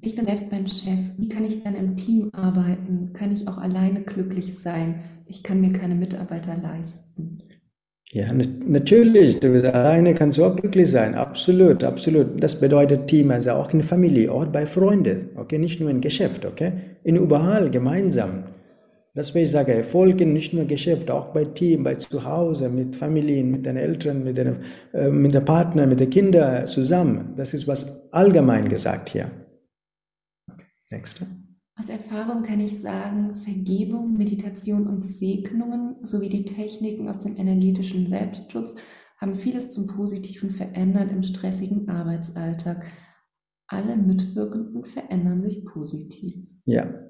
[0.00, 0.98] Ich bin selbst mein Chef.
[1.16, 3.12] Wie kann ich dann im Team arbeiten?
[3.12, 5.02] Kann ich auch alleine glücklich sein?
[5.26, 7.38] Ich kann mir keine Mitarbeiter leisten.
[8.12, 9.38] Ja, natürlich.
[9.38, 11.14] Du alleine kannst du auch glücklich sein.
[11.14, 12.42] Absolut, absolut.
[12.42, 15.28] Das bedeutet Team, also auch in Familie, auch bei Freunden.
[15.36, 16.44] Okay, nicht nur im Geschäft.
[16.44, 16.72] Okay,
[17.04, 18.44] in überall gemeinsam.
[19.14, 22.68] Das will ich sagen, Erfolg in nicht nur Geschäft, auch bei Team, bei zu Hause,
[22.68, 24.58] mit Familien, mit den Eltern, mit, den,
[24.92, 27.34] äh, mit der Partner, mit den Kindern zusammen.
[27.36, 29.30] Das ist was allgemein gesagt hier.
[30.48, 31.26] Okay, nächste.
[31.76, 38.06] Aus Erfahrung kann ich sagen, Vergebung, Meditation und Segnungen sowie die Techniken aus dem energetischen
[38.06, 38.74] Selbstschutz
[39.16, 42.86] haben vieles zum Positiven verändert im stressigen Arbeitsalltag.
[43.66, 46.32] Alle Mitwirkenden verändern sich positiv.
[46.64, 47.09] Ja,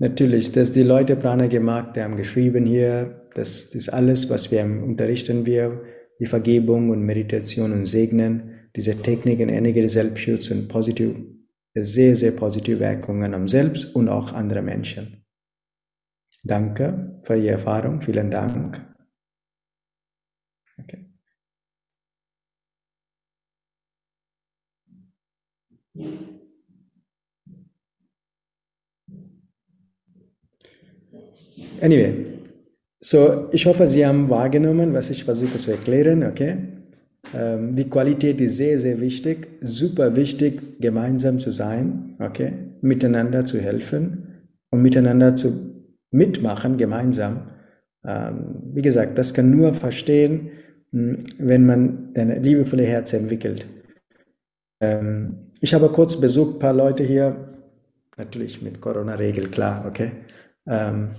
[0.00, 5.44] Natürlich, dass die Leute Prana gemacht, haben geschrieben hier, das ist alles, was wir unterrichten
[5.44, 5.82] wir,
[6.20, 11.16] die Vergebung und Meditation und Segnen, diese Techniken, einige Selbstschutz und positiv,
[11.74, 15.24] sehr, sehr positive Wirkungen am Selbst und auch andere Menschen.
[16.44, 18.80] Danke für Ihre Erfahrung, vielen Dank.
[20.78, 21.06] Okay.
[31.80, 32.26] Anyway,
[33.00, 36.56] so ich hoffe, Sie haben wahrgenommen, was ich versuche zu erklären, okay?
[37.34, 42.52] Ähm, die Qualität ist sehr, sehr wichtig, super wichtig, gemeinsam zu sein, okay?
[42.80, 44.28] Miteinander zu helfen
[44.70, 45.68] und miteinander zu
[46.10, 47.50] mitmachen, gemeinsam.
[48.04, 50.50] Ähm, wie gesagt, das kann nur verstehen,
[50.92, 53.66] hm, wenn man ein liebevolle Herz entwickelt.
[54.80, 57.36] Ähm, ich habe kurz besucht, ein paar Leute hier,
[58.16, 60.12] natürlich mit Corona-Regel, klar, okay.
[60.66, 61.10] Ähm,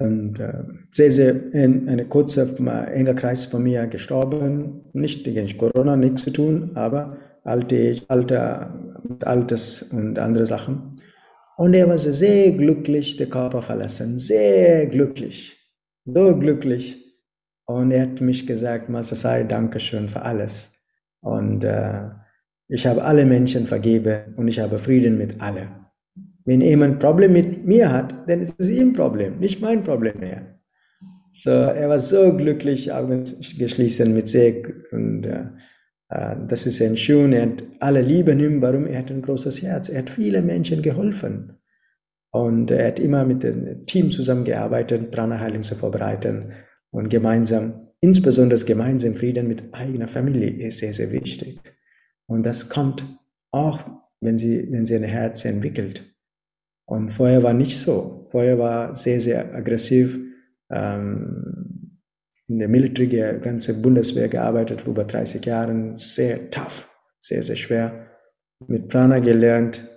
[0.00, 2.56] und äh, sehr, sehr in, eine kurze,
[2.92, 4.82] enger Kreis von mir gestorben.
[4.92, 8.74] Nicht gegen Corona, nichts zu tun, aber alte, Alter,
[9.24, 10.96] Alters und andere Sachen.
[11.56, 15.58] Und er war sehr glücklich, der Körper verlassen, sehr glücklich,
[16.06, 16.96] so glücklich.
[17.66, 20.74] Und er hat mich gesagt, Master Sai, danke schön für alles.
[21.20, 22.08] Und äh,
[22.68, 25.79] ich habe alle Menschen vergeben und ich habe Frieden mit allen.
[26.44, 30.20] Wenn jemand ein Problem mit mir hat, dann ist es ihm Problem, nicht mein Problem
[30.20, 30.58] mehr.
[31.32, 33.24] So, er war so glücklich, Augen
[33.56, 34.54] geschlossen mit sehr,
[34.90, 35.46] und äh,
[36.08, 38.86] äh, das ist ein schön, er hat alle lieben ihn, warum?
[38.86, 41.56] Er hat ein großes Herz, er hat viele Menschen geholfen.
[42.32, 46.52] Und er hat immer mit dem Team zusammengearbeitet, Prana-Heilung zu vorbereiten
[46.90, 51.60] und gemeinsam, insbesondere gemeinsam Frieden mit eigener Familie ist sehr, sehr wichtig.
[52.26, 53.04] Und das kommt
[53.50, 53.80] auch,
[54.20, 56.09] wenn sie, wenn sie ein Herz entwickelt.
[56.90, 58.26] Und vorher war nicht so.
[58.32, 60.18] Vorher war sehr, sehr aggressiv.
[60.72, 62.00] Ähm,
[62.48, 66.88] in der Military, die ganze Bundeswehr gearbeitet, über 30 Jahren, sehr tough,
[67.20, 68.08] sehr, sehr schwer.
[68.66, 69.88] Mit Prana gelernt,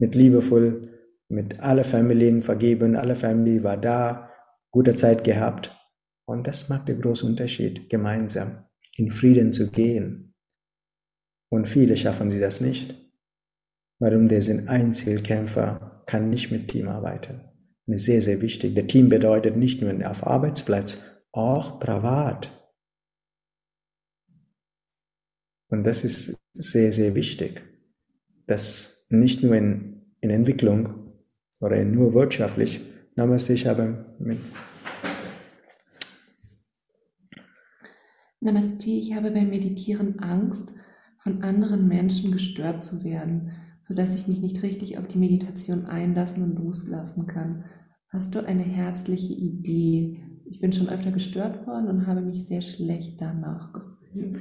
[0.00, 0.88] mit liebevoll,
[1.28, 4.28] mit alle Familien vergeben, alle Familie war da,
[4.72, 5.70] gute Zeit gehabt.
[6.26, 8.64] Und das macht den großen Unterschied, gemeinsam
[8.96, 10.34] in Frieden zu gehen.
[11.48, 13.03] Und viele schaffen sie das nicht.
[13.98, 14.28] Warum?
[14.28, 17.40] Der sind Einzelkämpfer, kann nicht mit Team arbeiten.
[17.86, 18.74] Das ist sehr, sehr wichtig.
[18.74, 22.50] Der Team bedeutet nicht nur auf Arbeitsplatz, auch privat.
[25.68, 27.62] Und das ist sehr, sehr wichtig,
[28.46, 31.12] dass nicht nur in, in Entwicklung
[31.60, 32.80] oder nur wirtschaftlich,
[33.16, 34.38] Namaste, ich habe mit
[38.40, 40.72] Namaste, ich habe beim Meditieren Angst,
[41.18, 43.52] von anderen Menschen gestört zu werden
[43.84, 47.64] sodass ich mich nicht richtig auf die Meditation einlassen und loslassen kann.
[48.08, 50.20] Hast du eine herzliche Idee?
[50.46, 54.38] Ich bin schon öfter gestört worden und habe mich sehr schlecht danach gefühlt.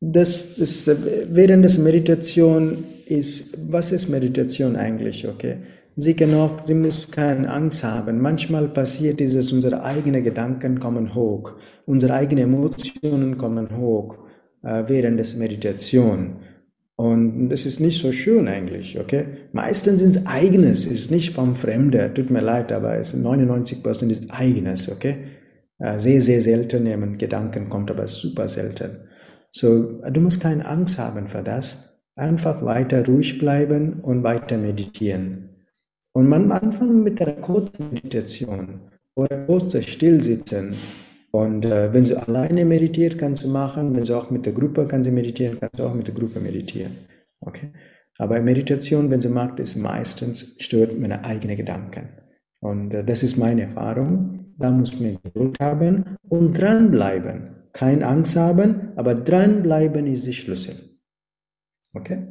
[0.00, 5.58] Das, das während der Meditation ist, was ist Meditation eigentlich, okay?
[5.96, 8.20] Sie können auch, Sie müssen keine Angst haben.
[8.20, 11.52] Manchmal passiert dieses, unsere eigenen Gedanken kommen hoch,
[11.86, 14.16] unsere eigenen Emotionen kommen hoch
[14.62, 16.36] äh, während der Meditation.
[17.00, 19.24] Und das ist nicht so schön eigentlich, okay?
[19.52, 22.14] Meistens sind es eigenes, ist nicht vom Fremden.
[22.14, 25.16] Tut mir leid, aber es ist 99 Prozent ist eigenes, okay?
[25.78, 28.98] Äh, sehr, sehr selten nehmen Gedanken kommt, aber super selten.
[29.50, 32.02] So, du musst keine Angst haben für das.
[32.16, 35.48] Einfach weiter ruhig bleiben und weiter meditieren.
[36.12, 38.78] Und man anfangen mit einer kurzen Meditation
[39.14, 40.74] oder kurz Stillsitzen
[41.32, 43.94] und äh, wenn du alleine meditiert, kannst du machen.
[43.94, 46.40] Wenn du auch mit der Gruppe kannst du meditieren, kannst du auch mit der Gruppe
[46.40, 46.96] meditieren.
[47.40, 47.70] Okay?
[48.18, 52.08] Aber Meditation, wenn sie mag, ist meistens stört meine eigenen Gedanken.
[52.60, 54.54] Und äh, das ist meine Erfahrung.
[54.58, 57.56] Da muss man Geduld haben und dranbleiben.
[57.72, 60.74] Keine Angst haben, aber dranbleiben ist der Schlüssel.
[61.94, 62.26] Okay?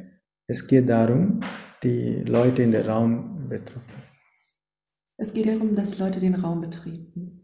[0.46, 1.40] Es geht darum,
[1.82, 3.80] die Leute in den Raum betreten.
[5.16, 7.39] Es geht darum, dass Leute den Raum betreten.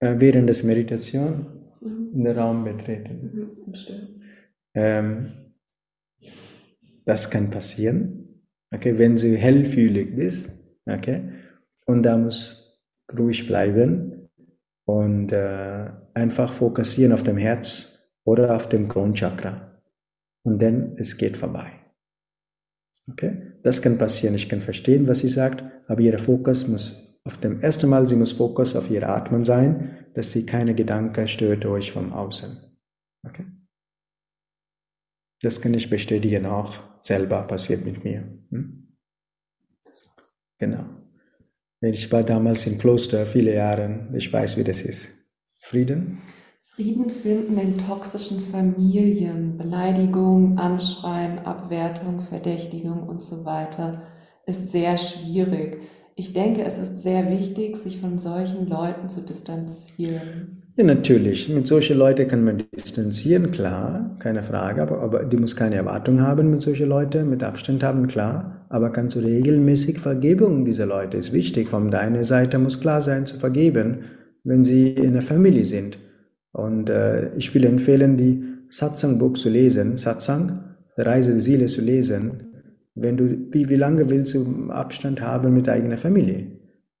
[0.00, 1.46] Äh, während des Meditation
[1.80, 2.10] mhm.
[2.14, 3.30] in den Raum betreten.
[3.32, 4.20] Mhm,
[4.74, 5.32] ähm,
[7.04, 10.50] das kann passieren, okay, wenn du hellfühlig bist,
[10.86, 11.32] okay,
[11.86, 12.80] und da muss
[13.18, 14.28] ruhig bleiben
[14.84, 19.82] und äh, einfach fokussieren auf dem Herz oder auf dem Kronchakra
[20.44, 21.72] und dann es geht vorbei.
[23.10, 24.34] Okay, das kann passieren.
[24.34, 28.16] Ich kann verstehen, was sie sagt, aber ihr Fokus muss auf dem ersten Mal, sie
[28.16, 32.56] muss Fokus auf ihr Atmen sein, dass sie keine Gedanken stört euch vom Außen.
[33.22, 33.44] Okay?
[35.42, 36.72] Das kann ich bestätigen auch
[37.02, 38.26] selber, passiert mit mir.
[38.48, 38.96] Hm?
[40.56, 40.84] Genau.
[41.82, 45.10] Ich war damals im Kloster viele Jahre, ich weiß, wie das ist.
[45.60, 46.22] Frieden?
[46.64, 54.04] Frieden finden in toxischen Familien, Beleidigung, Anschreien, Abwertung, Verdächtigung und so weiter
[54.46, 55.82] ist sehr schwierig
[56.18, 60.64] ich denke, es ist sehr wichtig, sich von solchen Leuten zu distanzieren.
[60.74, 61.48] Ja, natürlich.
[61.48, 64.82] Mit solchen Leuten kann man distanzieren, klar, keine Frage.
[64.82, 68.66] Aber, aber die muss keine Erwartung haben mit solchen Leuten, mit Abstand haben, klar.
[68.68, 71.68] Aber kannst du regelmäßig Vergebung dieser Leute ist wichtig.
[71.68, 73.98] Von deiner Seite muss klar sein zu vergeben,
[74.42, 76.00] wenn sie in der Familie sind.
[76.50, 80.64] Und äh, ich will empfehlen, die Satsang-Buch zu lesen, Satsang,
[80.96, 82.47] Reise der Seele zu lesen
[83.02, 86.46] wenn du, wie, wie lange willst du Abstand haben mit deiner Familie?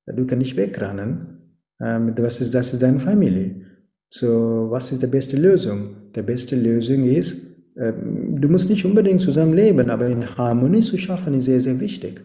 [0.06, 1.38] Du kannst nicht wegrennen.
[1.80, 3.62] Ähm, das, ist, das ist deine Familie.
[4.10, 6.12] So, was ist die beste Lösung?
[6.14, 7.36] Die beste Lösung ist,
[7.76, 11.78] ähm, du musst nicht unbedingt zusammen leben, aber in Harmonie zu schaffen ist sehr, sehr
[11.78, 12.20] wichtig.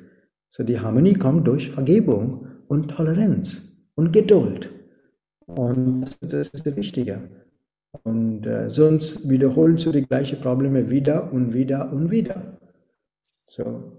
[0.49, 4.69] So, die Harmonie kommt durch Vergebung und Toleranz und Geduld.
[5.45, 7.21] Und das, ist das Wichtige.
[8.03, 12.57] Und äh, sonst wiederholst du die gleichen Probleme wieder und wieder und wieder.
[13.47, 13.91] So.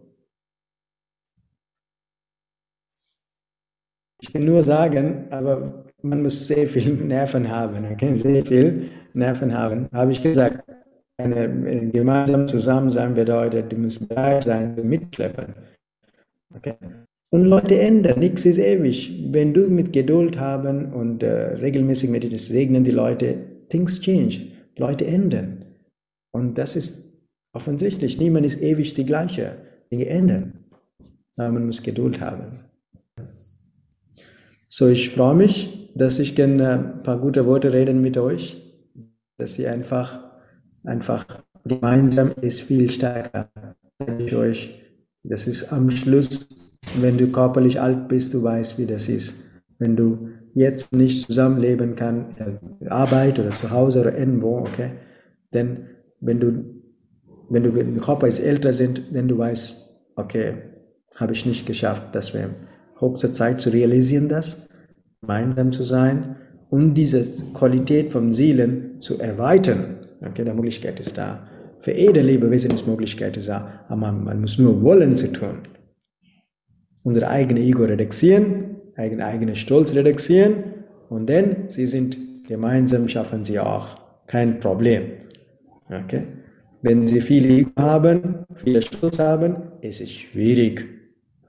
[4.21, 8.17] Ich kann nur sagen, aber man muss sehr viel Nerven haben, okay?
[8.17, 9.89] sehr viel Nerven haben.
[9.93, 10.65] Habe ich gesagt,
[11.19, 15.55] eine, äh, gemeinsam zusammen sein bedeutet, du musst bereit sein, mitschleppen.
[16.57, 16.75] Okay?
[17.31, 19.29] Und Leute ändern, nichts ist ewig.
[19.31, 23.37] Wenn du mit Geduld haben und äh, regelmäßig meditierst, segnen die Leute,
[23.69, 24.53] things change.
[24.77, 25.65] Leute ändern.
[26.33, 27.14] Und das ist
[27.55, 29.57] offensichtlich, niemand ist ewig die gleiche.
[29.91, 30.65] Dinge ändern.
[31.37, 32.61] Aber man muss Geduld haben.
[34.69, 38.61] So, ich freue mich, dass ich gerne äh, ein paar gute Worte reden mit euch,
[39.39, 40.21] dass ihr einfach,
[40.83, 43.51] einfach gemeinsam ist viel stärker.
[44.19, 44.83] Ich euch,
[45.23, 46.49] das ist am Schluss
[47.01, 49.35] wenn du körperlich alt bist, du weißt, wie das ist.
[49.79, 52.41] Wenn du jetzt nicht zusammenleben kannst,
[52.89, 54.93] Arbeit oder zu Hause oder irgendwo, okay,
[55.53, 55.87] denn
[56.21, 56.74] wenn du,
[57.51, 59.75] wenn du, wenn der Körper ist älter sind, dann du weißt,
[60.17, 60.55] okay,
[61.17, 62.51] habe ich nicht geschafft, das wäre
[62.99, 64.69] höchste Zeit zu realisieren, das,
[65.21, 66.37] gemeinsam zu sein
[66.71, 69.99] und diese Qualität von Seelen zu erweitern.
[70.27, 71.47] Okay, die Möglichkeit ist da.
[71.81, 75.59] Für jede Lebewesen ist Möglichkeit da, aber man, man muss nur wollen zu tun
[77.05, 80.65] unser eigenes Ego reduzieren, eigen, eigenen Stolz reduzieren
[81.09, 82.17] und dann, sie sind
[82.49, 83.95] gemeinsam, schaffen sie auch
[84.27, 85.13] kein Problem.
[85.89, 86.25] Okay?
[86.85, 90.87] Wenn sie viel Ego haben, viel Stolz haben, ist es schwierig.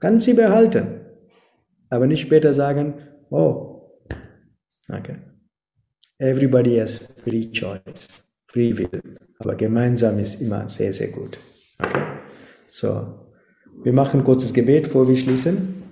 [0.00, 1.02] Kann sie behalten,
[1.90, 2.94] aber nicht später sagen,
[3.28, 4.00] oh,
[4.88, 5.16] okay.
[6.16, 9.18] Everybody has free choice, free will.
[9.38, 11.38] Aber gemeinsam ist immer sehr, sehr gut.
[11.80, 12.02] Okay?
[12.68, 13.34] So,
[13.84, 15.82] wir machen ein kurzes Gebet, bevor wir schließen.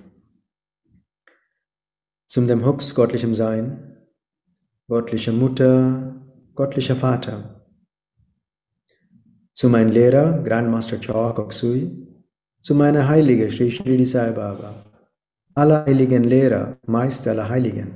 [2.24, 3.98] Zum dem höchst göttlichem Sein,
[4.88, 6.14] göttliche Mutter,
[6.54, 7.63] göttlicher Vater.
[9.54, 11.90] Zu meinem Lehrer, Grandmaster Choa Koksui,
[12.60, 14.84] zu meiner Heilige Sri Sri Sai Baba,
[15.54, 17.92] aller heiligen Lehrer, Meister aller Heiligen,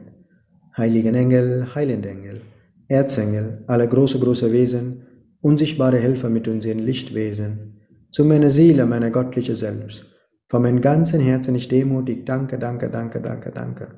[0.76, 2.40] heiligen Engel, heilende Engel,
[2.88, 5.02] Erzengel, alle große, große Wesen,
[5.40, 7.80] unsichtbare Helfer mit unseren Lichtwesen,
[8.12, 10.06] zu meiner Seele, meiner göttliche Selbst.
[10.48, 13.88] Von meinem ganzen Herzen ich demutig danke, danke, danke, danke, danke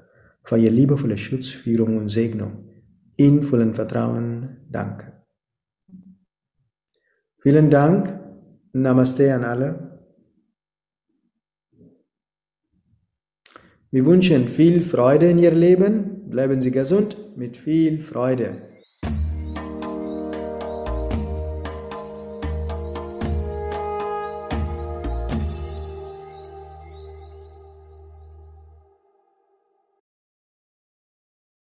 [0.45, 2.65] für Ihr liebevolle Schutz, Führung und Segnung.
[3.17, 5.20] In vollem Vertrauen, danke.
[7.43, 8.19] Vielen Dank.
[8.73, 9.91] Namaste an alle.
[13.91, 16.29] Wir wünschen viel Freude in Ihr Leben.
[16.31, 18.57] Bleiben Sie gesund mit viel Freude.